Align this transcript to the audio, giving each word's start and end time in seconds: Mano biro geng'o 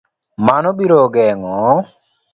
Mano 0.45 0.69
biro 0.77 1.01
geng'o 1.13 1.71